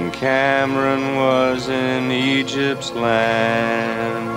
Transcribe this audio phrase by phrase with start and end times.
[0.00, 4.28] when Cameron was in Egypt's land.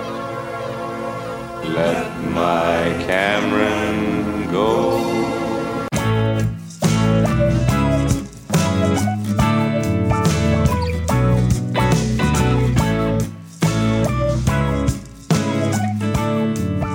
[1.74, 5.00] Let my Cameron go.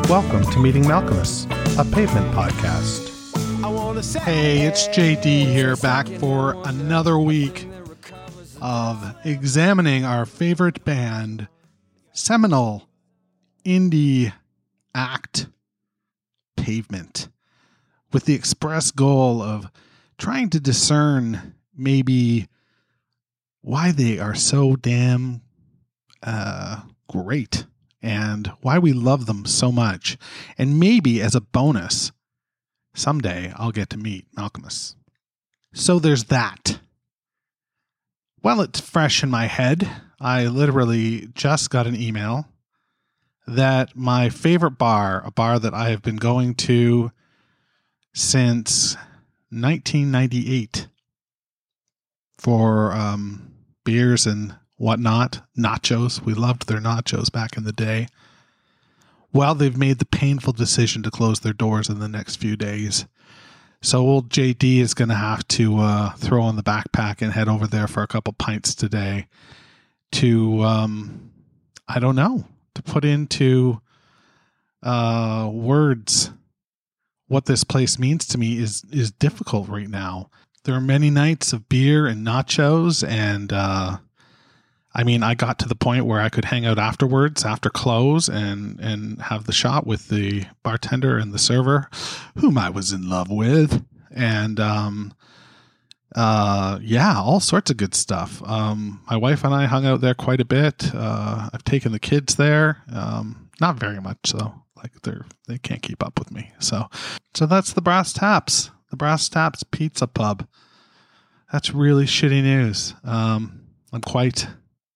[0.07, 1.45] Welcome to Meeting Malkmus,
[1.79, 3.07] a pavement podcast.
[4.23, 7.68] Hey, it's JD here, back for another week
[8.61, 11.47] of examining our favorite band,
[12.11, 12.87] seminal
[13.65, 14.33] indie
[14.93, 15.47] act
[16.57, 17.29] Pavement,
[18.11, 19.71] with the express goal of
[20.17, 22.47] trying to discern maybe
[23.61, 25.41] why they are so damn
[26.23, 27.65] uh, great
[28.01, 30.17] and why we love them so much.
[30.57, 32.11] And maybe as a bonus,
[32.93, 34.95] someday I'll get to meet Malkmus.
[35.73, 36.79] So there's that.
[38.41, 39.89] While it's fresh in my head,
[40.19, 42.47] I literally just got an email
[43.45, 47.11] that my favorite bar, a bar that I have been going to
[48.13, 48.95] since
[49.49, 50.87] 1998
[52.37, 56.21] for um, beers and whatnot, nachos.
[56.21, 58.07] We loved their nachos back in the day.
[59.33, 63.05] Well, they've made the painful decision to close their doors in the next few days.
[63.81, 67.47] So old JD is going to have to uh, throw on the backpack and head
[67.47, 69.27] over there for a couple pints today
[70.13, 71.31] to, um,
[71.87, 72.45] I don't know,
[72.75, 73.81] to put into
[74.83, 76.31] uh, words
[77.27, 80.29] what this place means to me is is difficult right now.
[80.63, 83.97] There are many nights of beer and nachos and uh,
[84.99, 88.27] I mean, I got to the point where I could hang out afterwards, after close,
[88.27, 91.89] and and have the shot with the bartender and the server,
[92.35, 95.13] whom I was in love with, and um,
[96.17, 98.43] uh, yeah, all sorts of good stuff.
[98.43, 100.93] Um, my wife and I hung out there quite a bit.
[100.93, 104.53] Uh, I've taken the kids there, um, not very much though.
[104.75, 106.51] Like they're they can't keep up with me.
[106.59, 106.89] So,
[107.33, 110.45] so that's the Brass Taps, the Brass Taps Pizza Pub.
[111.53, 112.95] That's really shitty news.
[113.05, 113.61] Um,
[113.93, 114.45] I'm quite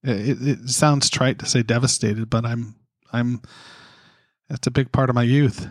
[0.04, 2.76] it, it sounds trite to say devastated, but I'm
[3.12, 3.42] I'm
[4.50, 5.68] that's a big part of my youth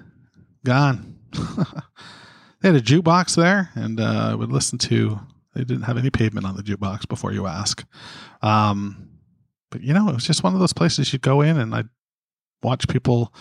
[0.65, 1.19] gone.
[1.33, 5.21] they had a jukebox there, and uh, I would listen to.
[5.55, 7.85] They didn't have any pavement on the jukebox before you ask.
[8.41, 9.11] Um,
[9.71, 11.89] but you know, it was just one of those places you'd go in, and I'd
[12.63, 13.35] watch people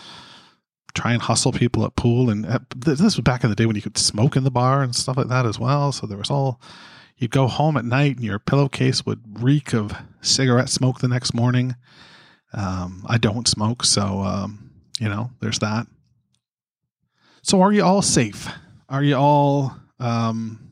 [0.94, 2.28] try and hustle people at pool.
[2.28, 4.82] And uh, this was back in the day when you could smoke in the bar
[4.82, 5.90] and stuff like that as well.
[5.92, 6.60] So there was all
[7.16, 11.34] You'd go home at night and your pillowcase would reek of cigarette smoke the next
[11.34, 11.76] morning.
[12.52, 15.86] Um, I don't smoke, so um, you know, there's that.
[17.42, 18.48] So, are you all safe?
[18.88, 20.70] Are you all um,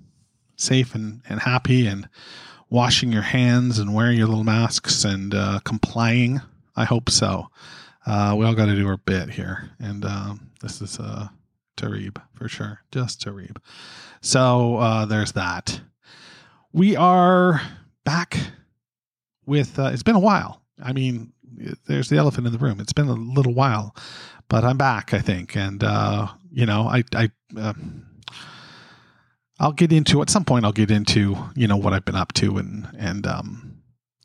[0.57, 2.09] safe and, and happy and
[2.69, 6.41] washing your hands and wearing your little masks and uh, complying?
[6.77, 7.49] I hope so.
[8.07, 11.29] Uh, we all got to do our bit here, and um, this is uh,
[11.77, 13.57] Tarib for sure, just Tarib.
[14.21, 15.81] So uh, there's that
[16.73, 17.61] we are
[18.05, 18.39] back
[19.47, 20.63] with uh, it's been a while.
[20.83, 21.33] I mean
[21.87, 22.81] there's the elephant in the room.
[22.81, 23.95] It's been a little while
[24.51, 25.57] but i'm back i think.
[25.57, 27.73] And uh, you know i i uh,
[29.59, 32.33] i'll get into at some point i'll get into you know what i've been up
[32.35, 33.81] to and and um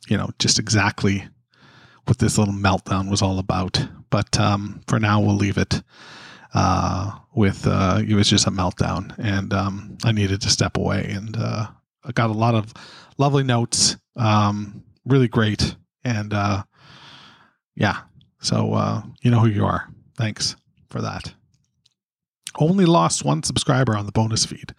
[0.09, 1.27] you know just exactly
[2.05, 3.87] what this little meltdown was all about.
[4.09, 5.81] But um for now we'll leave it
[6.53, 9.13] uh with uh it was just a meltdown.
[9.17, 11.67] And um i needed to step away and uh
[12.13, 12.73] got a lot of
[13.17, 16.63] lovely notes, um, really great, and uh,
[17.75, 18.01] yeah.
[18.39, 19.87] So uh, you know who you are.
[20.17, 20.55] Thanks
[20.89, 21.33] for that.
[22.57, 24.73] Only lost one subscriber on the bonus feed,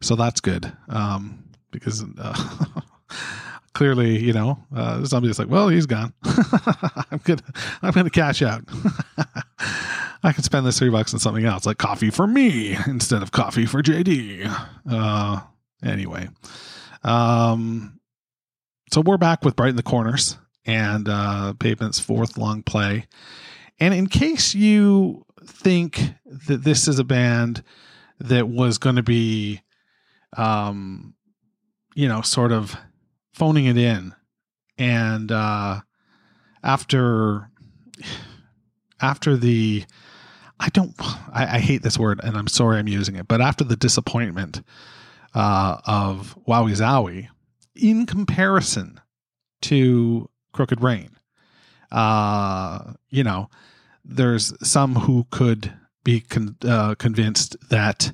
[0.00, 2.80] so that's good um, because uh,
[3.72, 6.12] clearly, you know, uh, somebody's like, "Well, he's gone.
[6.24, 7.42] I'm gonna,
[7.82, 8.64] I'm gonna cash out.
[10.22, 13.32] I can spend this three bucks on something else, like coffee for me instead of
[13.32, 14.46] coffee for JD."
[14.90, 15.40] Uh,
[15.82, 16.28] Anyway,
[17.04, 18.00] um,
[18.92, 23.06] so we're back with Brighten the Corners and uh, Pavement's fourth long play.
[23.78, 26.00] And in case you think
[26.48, 27.62] that this is a band
[28.18, 29.60] that was going to be,
[30.36, 31.14] um,
[31.94, 32.76] you know, sort of
[33.34, 34.14] phoning it in,
[34.78, 35.80] and uh,
[36.62, 37.50] after
[39.00, 39.84] after the
[40.58, 40.94] I don't
[41.32, 44.62] I, I hate this word and I'm sorry I'm using it, but after the disappointment
[45.36, 47.28] uh, of Wowie Zowie
[47.74, 48.98] in comparison
[49.60, 51.10] to Crooked Rain.
[51.92, 53.50] Uh, you know,
[54.02, 55.72] there's some who could
[56.04, 58.12] be con- uh, convinced that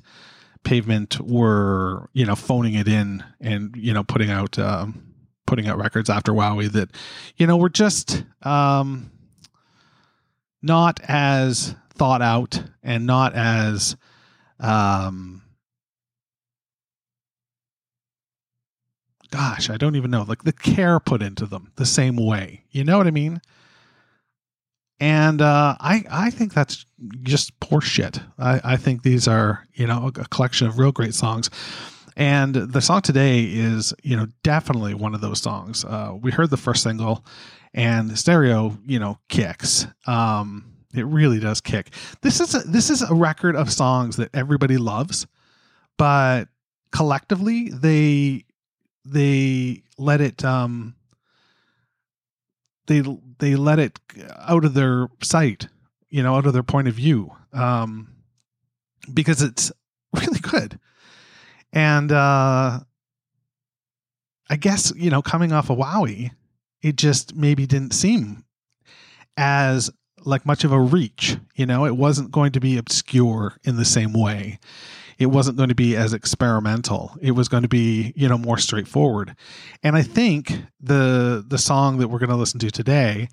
[0.63, 5.13] Pavement were, you know, phoning it in and, you know, putting out, um,
[5.47, 6.89] putting out records after Wowie that,
[7.37, 9.11] you know, were just um,
[10.61, 13.95] not as thought out and not as
[14.59, 15.41] um,
[19.33, 22.63] gosh, I don't even know, like the care put into them the same way.
[22.69, 23.41] You know what I mean?
[24.99, 26.85] And uh, I I think that's
[27.23, 28.19] just poor shit.
[28.37, 31.49] I, I think these are you know a, collection of real great songs.
[32.15, 35.83] And the song today is, you know, definitely one of those songs.
[35.83, 37.25] Uh, we heard the first single,
[37.73, 39.87] and stereo, you know, kicks.
[40.05, 41.89] Um, it really does kick.
[42.21, 45.25] This is a, this is a record of songs that everybody loves,
[45.97, 46.49] but
[46.91, 48.45] collectively they
[49.05, 50.95] they let it um
[52.87, 53.03] they
[53.39, 53.99] they let it
[54.39, 55.67] out of their sight,
[56.09, 58.13] you know, out of their point of view, um,
[59.13, 59.71] because it's
[60.13, 60.79] really good.
[61.71, 62.79] And uh,
[64.49, 66.31] I guess you know, coming off of Wowie,
[66.81, 68.43] it just maybe didn't seem
[69.37, 69.89] as
[70.25, 71.37] like much of a reach.
[71.55, 74.59] You know, it wasn't going to be obscure in the same way.
[75.17, 77.15] It wasn't going to be as experimental.
[77.21, 79.35] It was going to be, you know, more straightforward.
[79.81, 83.29] And I think the the song that we're going to listen to today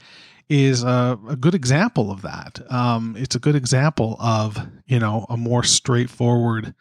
[0.49, 2.61] is a, a good example of that.
[2.71, 6.75] Um, it's a good example of, you know, a more straightforward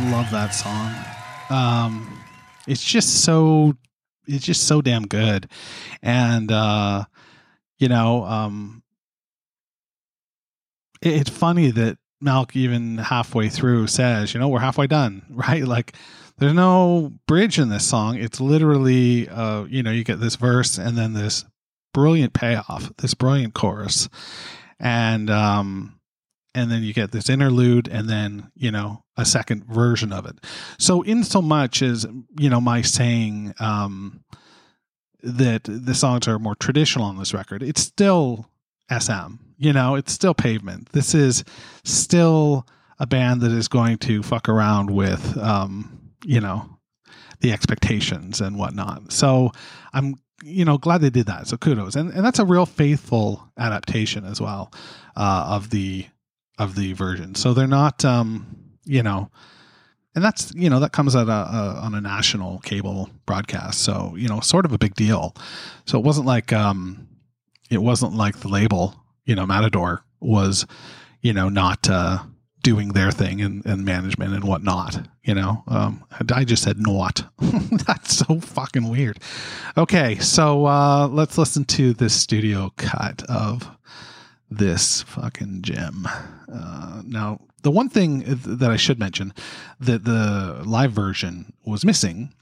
[0.00, 0.94] love that song.
[1.50, 2.20] Um,
[2.66, 3.74] it's just so,
[4.26, 5.48] it's just so damn good,
[6.02, 7.04] and uh,
[7.78, 8.82] you know, um,
[11.02, 15.64] it- it's funny that Malk even halfway through says, you know, we're halfway done, right?
[15.64, 15.94] Like
[16.38, 18.16] There's no bridge in this song.
[18.16, 21.44] It's literally, uh, you know, you get this verse and then this
[21.94, 24.08] brilliant payoff, this brilliant chorus,
[24.78, 25.97] and um,
[26.54, 30.38] and then you get this interlude, and then you know a second version of it.
[30.78, 32.06] So, in so much as
[32.38, 34.24] you know, my saying um,
[35.22, 38.48] that the songs are more traditional on this record, it's still
[38.90, 39.34] SM.
[39.58, 40.90] You know, it's still Pavement.
[40.92, 41.44] This is
[41.84, 42.66] still
[42.98, 46.78] a band that is going to fuck around with, um, you know,
[47.40, 49.12] the expectations and whatnot.
[49.12, 49.52] So
[49.92, 51.48] I'm, you know, glad they did that.
[51.48, 54.72] So kudos, and and that's a real faithful adaptation as well
[55.16, 56.06] uh, of the
[56.58, 57.34] of the version.
[57.34, 58.46] So they're not, um,
[58.84, 59.30] you know,
[60.14, 63.82] and that's you know that comes at a, a on a national cable broadcast.
[63.82, 65.34] So you know, sort of a big deal.
[65.86, 67.08] So it wasn't like um,
[67.70, 70.66] it wasn't like the label, you know, Matador was,
[71.22, 72.18] you know, not uh,
[72.62, 75.06] doing their thing and, and management and whatnot.
[75.22, 77.24] You know, um, I just said not.
[77.86, 79.18] That's so fucking weird.
[79.76, 83.70] Okay, so uh, let's listen to this studio cut of
[84.50, 86.08] this fucking gem.
[86.52, 89.32] Uh, now, the one thing that I should mention
[89.80, 92.32] that the live version was missing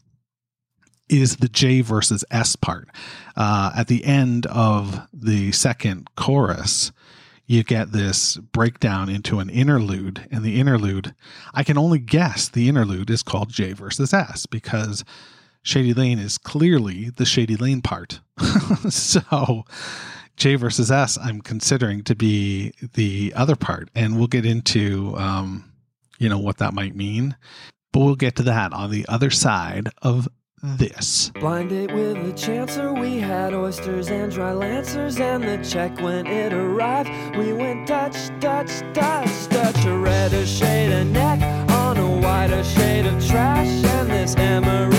[1.09, 2.89] is the J versus S part.
[3.37, 6.93] Uh, at the end of the second chorus,
[7.47, 11.15] you get this breakdown into an interlude, and the interlude,
[11.55, 15.05] I can only guess the interlude is called J versus S because
[15.63, 18.21] Shady Lane is clearly the Shady Lane part.
[18.89, 19.65] so
[20.37, 25.73] J versus S, I'm considering to be the other part, and we'll get into, um,
[26.19, 27.37] you know, what that might mean.
[27.93, 30.29] But we'll get to that on the other side of
[30.63, 31.31] this.
[31.31, 36.27] Blind date with the chancer, we had oysters and dry lancers, and the check when
[36.27, 41.41] it arrived, we went Dutch, Dutch, Dutch, Dutch, a redder shade of neck
[41.71, 44.96] on a whiter shade of trash, and this emery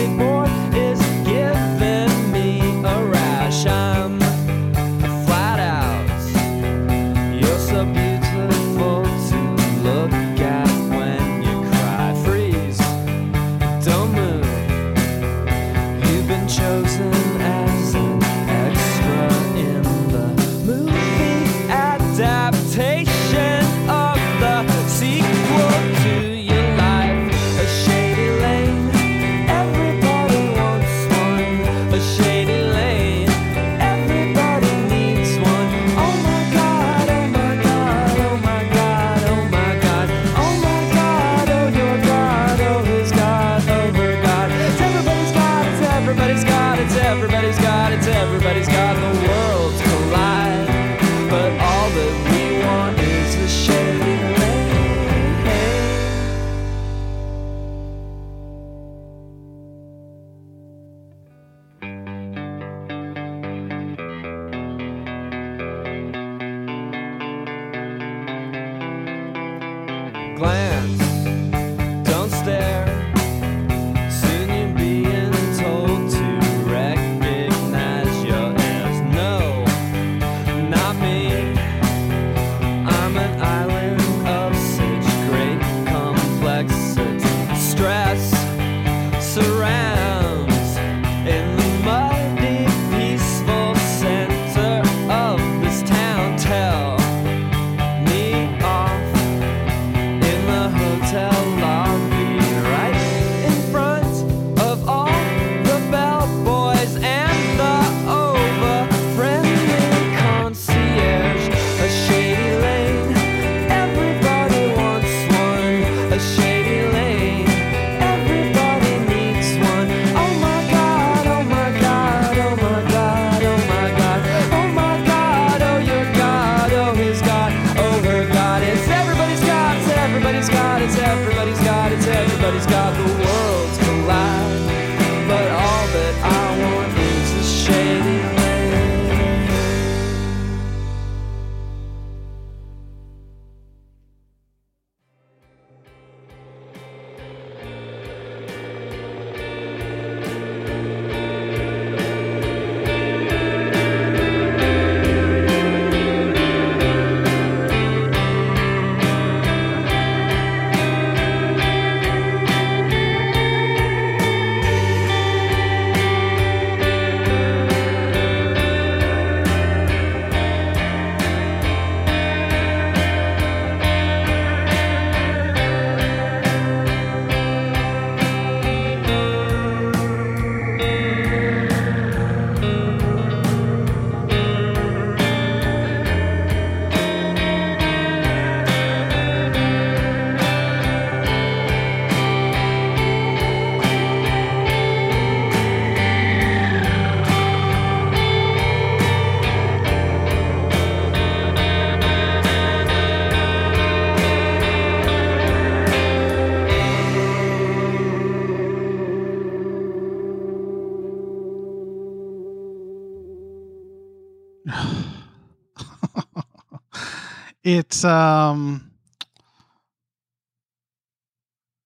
[217.67, 218.91] it's um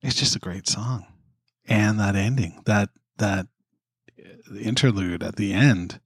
[0.03, 1.07] it's just a great song.
[1.65, 3.47] And that ending that that
[4.19, 5.99] uh, interlude at the end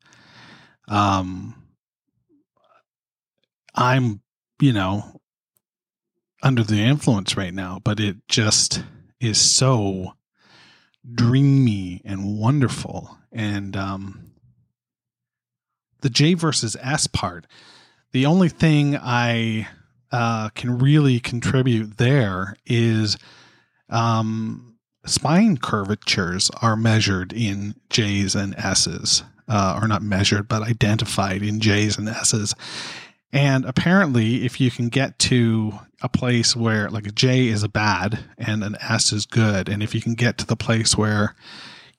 [0.88, 1.56] um
[3.74, 4.22] i'm
[4.60, 5.20] you know
[6.44, 8.84] under the influence right now but it just
[9.20, 10.14] is so
[11.12, 13.18] dreamy and wonderful.
[13.32, 14.32] And um
[16.02, 17.48] the j versus s part
[18.16, 19.68] the only thing i
[20.12, 23.18] uh can really contribute there is
[23.90, 31.44] um spine curvatures are measured in J's and S's, uh, or not measured, but identified
[31.44, 32.56] in J's and S's.
[33.32, 37.70] And apparently, if you can get to a place where, like, a J is a
[37.70, 41.36] bad and an S is good, and if you can get to the place where,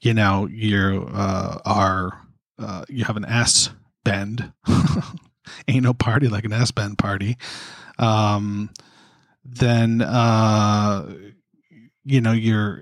[0.01, 2.23] you know, you uh, are,
[2.59, 3.71] uh, you have an S
[4.05, 4.53] bend,
[5.69, 7.37] ain't no party like an S bend party,
[7.99, 8.71] um,
[9.45, 11.15] then, uh,
[12.07, 12.81] you know you're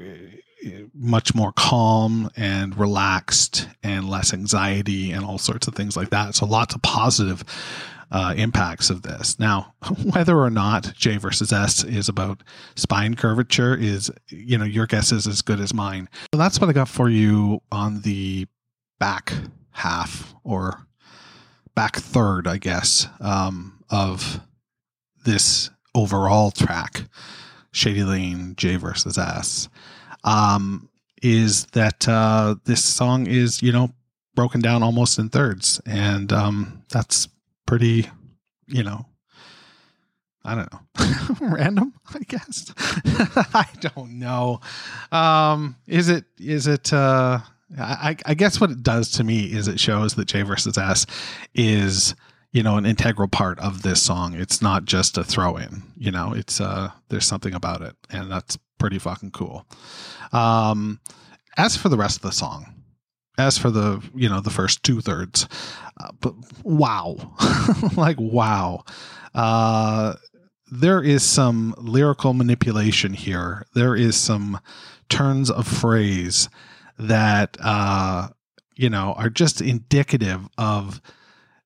[0.65, 6.11] uh, much more calm and relaxed and less anxiety and all sorts of things like
[6.11, 6.35] that.
[6.35, 7.43] So lots of positive
[8.13, 9.39] uh, impacts of this.
[9.39, 9.75] Now
[10.13, 12.43] whether or not j versus s is about
[12.77, 16.09] spine curvature is you know your guess is as good as mine.
[16.33, 18.47] So that's what i got for you on the
[19.01, 19.33] back
[19.71, 20.87] half or
[21.75, 24.41] back third i guess um, of
[25.25, 27.05] this overall track
[27.75, 29.69] Shady Lane, J versus S,
[30.23, 30.89] um,
[31.23, 33.91] is that uh, this song is, you know,
[34.37, 35.81] broken down almost in thirds.
[35.85, 37.29] And um, that's
[37.67, 38.09] pretty,
[38.69, 39.07] you know,
[40.45, 42.73] I don't know, random, I guess.
[43.55, 44.61] I don't know.
[45.11, 47.41] Um, is it, is it, uh,
[47.79, 51.07] I, I guess what it does to me is it shows that J versus S
[51.55, 52.15] is
[52.53, 54.35] you know an integral part of this song.
[54.35, 58.31] It's not just a throw in you know it's uh there's something about it and
[58.31, 59.67] that's pretty fucking cool.
[60.33, 61.01] Um
[61.57, 62.67] as for the rest of the song
[63.39, 65.49] as for the you know the first two thirds
[66.01, 67.17] uh, but wow
[67.97, 68.85] like wow.
[69.35, 70.15] Uh
[70.71, 73.65] there is some lyrical manipulation here.
[73.75, 74.61] There is some
[75.09, 76.49] turns of phrase
[76.99, 78.29] that uh
[78.77, 81.01] you know are just indicative of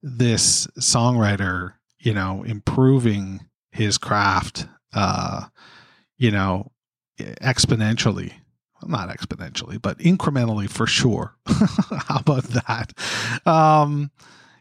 [0.02, 5.44] this songwriter, you know, improving his craft, uh,
[6.16, 6.70] you know,
[7.18, 8.32] exponentially.
[8.80, 11.34] Well, not exponentially, but incrementally for sure.
[11.46, 12.92] How about that?
[13.44, 14.10] Um,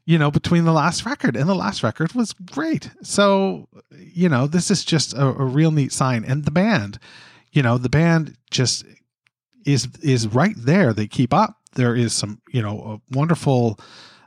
[0.05, 2.89] you know, between the last record and the last record was great.
[3.03, 6.23] So, you know, this is just a, a real neat sign.
[6.23, 6.97] And the band,
[7.51, 8.85] you know, the band just
[9.67, 10.93] is is right there.
[10.93, 11.57] They keep up.
[11.75, 13.79] There is some, you know, a wonderful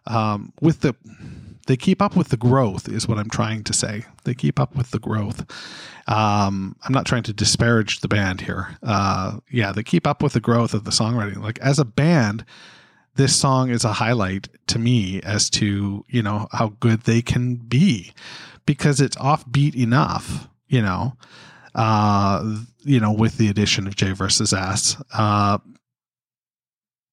[0.06, 0.94] um, with the
[1.66, 4.04] they keep up with the growth is what i'm trying to say.
[4.24, 5.40] They keep up with the growth.
[6.06, 8.76] Um, i'm not trying to disparage the band here.
[8.82, 11.38] Uh, yeah they keep up with the growth of the songwriting.
[11.42, 12.44] Like as a band
[13.16, 17.56] this song is a highlight to me as to you know how good they can
[17.56, 18.12] be
[18.66, 21.16] because it's offbeat enough you know
[21.74, 25.58] uh you know with the addition of j versus s uh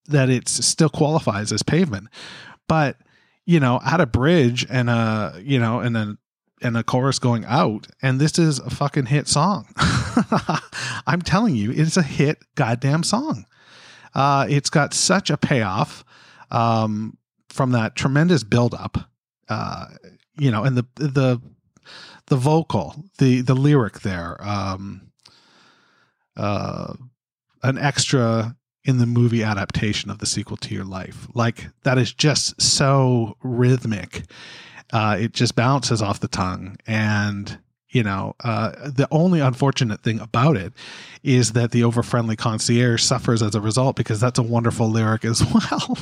[0.06, 2.08] that it still qualifies as pavement
[2.68, 2.98] but
[3.48, 6.20] you know, at a bridge and a you know, and then
[6.62, 9.68] and a chorus going out, and this is a fucking hit song.
[11.08, 13.46] I'm telling you, it's a hit goddamn song.
[14.14, 16.04] Uh, it's got such a payoff
[16.52, 17.18] um,
[17.50, 19.10] from that tremendous buildup,
[19.48, 19.86] uh,
[20.38, 21.42] you know, and the the
[22.28, 25.12] the vocal, the the lyric there, um,
[26.36, 26.94] uh,
[27.64, 31.28] an extra in the movie adaptation of the sequel to your life.
[31.34, 34.24] Like that is just so rhythmic.
[34.94, 36.78] Uh, it just bounces off the tongue.
[36.88, 37.60] And,
[37.98, 40.72] you know, uh, the only unfortunate thing about it
[41.24, 45.26] is that the over friendly concierge suffers as a result because that's a wonderful lyric
[45.26, 45.98] as well.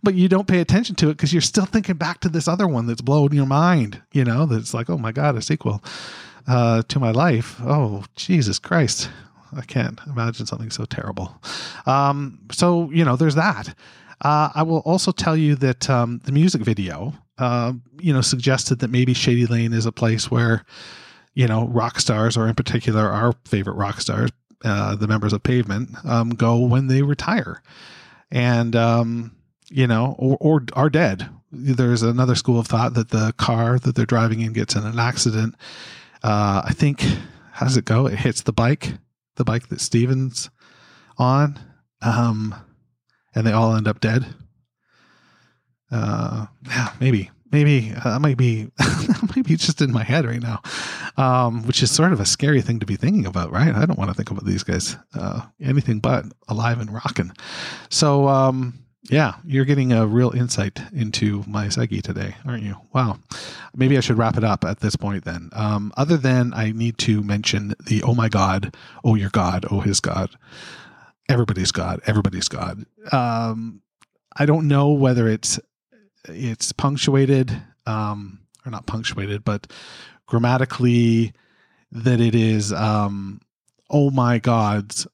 [0.00, 2.68] but you don't pay attention to it because you're still thinking back to this other
[2.68, 5.82] one that's blowing your mind, you know, that's like, oh my God, a sequel
[6.46, 7.56] uh, to my life.
[7.62, 9.10] Oh, Jesus Christ.
[9.52, 11.34] I can't imagine something so terrible.
[11.84, 13.74] Um, so you know, there's that.
[14.20, 18.78] Uh, I will also tell you that um, the music video, uh, you know, suggested
[18.78, 20.64] that maybe Shady Lane is a place where,
[21.34, 24.30] you know, rock stars, or in particular our favorite rock stars,
[24.64, 27.62] uh, the members of Pavement, um, go when they retire,
[28.30, 29.36] and um,
[29.70, 31.28] you know, or, or are dead.
[31.52, 34.98] There's another school of thought that the car that they're driving in gets in an
[34.98, 35.56] accident.
[36.22, 37.04] Uh, I think
[37.52, 38.06] how does it go?
[38.06, 38.94] It hits the bike
[39.40, 40.50] the bike that Steven's
[41.16, 41.58] on,
[42.02, 42.54] um,
[43.34, 44.26] and they all end up dead.
[45.90, 50.24] Uh, yeah, maybe maybe uh, that might be that might be just in my head
[50.24, 50.60] right now,
[51.16, 53.74] um, which is sort of a scary thing to be thinking about, right?
[53.74, 57.32] I don't want to think about these guys uh, anything but alive and rocking.
[57.88, 62.76] So um, yeah, you're getting a real insight into my psyche today, aren't you?
[62.92, 63.18] Wow.
[63.74, 65.50] Maybe I should wrap it up at this point then.
[65.52, 69.80] Um, other than I need to mention the oh my God, oh your God, oh
[69.80, 70.30] his God,
[71.28, 72.84] everybody's God, everybody's God.
[73.10, 73.82] Um,
[74.36, 75.58] I don't know whether it's
[76.28, 77.50] it's punctuated
[77.86, 79.72] um, or not punctuated, but
[80.26, 81.32] grammatically
[81.92, 83.40] that it is um,
[83.88, 85.06] oh my gods.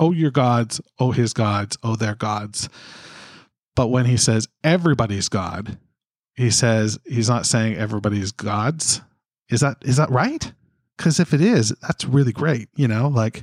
[0.00, 0.80] Oh your gods.
[1.00, 1.76] Oh his gods.
[1.82, 2.68] Oh their gods.
[3.74, 5.78] But when he says everybody's god
[6.38, 9.00] he says he's not saying everybody's gods.
[9.50, 10.52] Is that is that right?
[10.96, 13.42] Because if it is that's really great you know like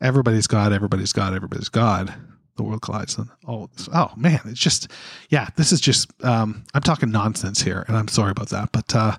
[0.00, 2.14] everybody's god everybody's god everybody's god
[2.56, 4.88] the world collides and oh oh man it's just
[5.30, 8.94] yeah this is just um i'm talking nonsense here and i'm sorry about that but
[8.94, 9.16] uh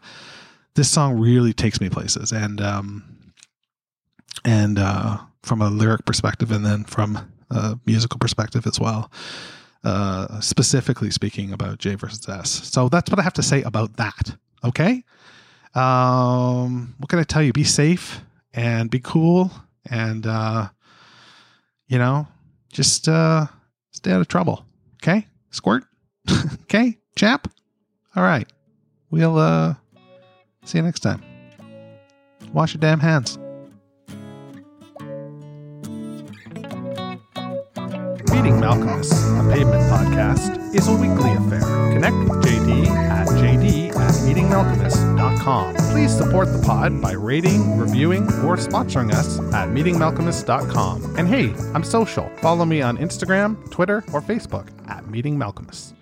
[0.76, 3.04] this song really takes me places and um
[4.44, 7.18] and uh from a lyric perspective and then from
[7.52, 9.12] a musical perspective as well
[9.84, 12.50] uh specifically speaking about j versus s.
[12.50, 15.04] So that's what i have to say about that okay?
[15.74, 17.54] Um what can i tell you?
[17.54, 18.22] Be safe
[18.54, 19.52] and be cool
[19.90, 20.70] and uh
[21.88, 22.28] you know
[22.76, 23.48] just uh
[23.92, 24.66] stay out of trouble.
[25.02, 25.26] Okay?
[25.50, 25.86] Squirt?
[26.64, 27.48] okay, chap?
[28.16, 28.52] All right.
[29.10, 29.76] We'll uh
[30.66, 31.24] see you next time.
[32.54, 33.38] Wash your damn hands.
[38.32, 41.62] Meeting Malkmus, a pavement podcast, is a weekly affair.
[41.94, 43.25] Connect with JD at
[44.26, 45.76] meetingmalkmus.com.
[45.92, 51.16] Please support the pod by rating, reviewing, or sponsoring us at meetingmalkmus.com.
[51.18, 52.30] And hey, I'm social.
[52.38, 55.94] Follow me on Instagram, Twitter, or Facebook at Meeting Malkmus.